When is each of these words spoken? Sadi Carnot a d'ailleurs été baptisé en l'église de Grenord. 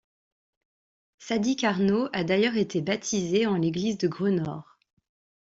Sadi 1.19 1.55
Carnot 1.55 2.09
a 2.11 2.23
d'ailleurs 2.23 2.57
été 2.57 2.81
baptisé 2.81 3.45
en 3.45 3.53
l'église 3.57 3.99
de 3.99 4.07
Grenord. 4.07 4.79